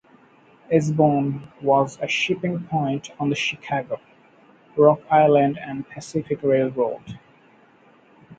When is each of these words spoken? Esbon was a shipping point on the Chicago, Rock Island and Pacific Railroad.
Esbon 0.71 1.43
was 1.61 1.99
a 2.01 2.07
shipping 2.07 2.63
point 2.63 3.11
on 3.19 3.29
the 3.29 3.35
Chicago, 3.35 3.99
Rock 4.75 4.99
Island 5.11 5.59
and 5.61 5.87
Pacific 5.87 6.41
Railroad. 6.41 7.19